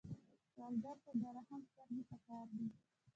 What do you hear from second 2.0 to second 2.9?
پکار دي